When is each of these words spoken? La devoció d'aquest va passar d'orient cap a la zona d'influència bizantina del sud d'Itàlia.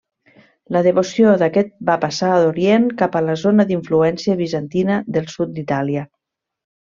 La 0.75 0.81
devoció 0.85 1.33
d'aquest 1.41 1.69
va 1.89 1.97
passar 2.05 2.29
d'orient 2.43 2.87
cap 3.01 3.19
a 3.19 3.21
la 3.27 3.35
zona 3.43 3.67
d'influència 3.73 4.39
bizantina 4.41 4.99
del 5.19 5.29
sud 5.35 5.53
d'Itàlia. 5.61 6.09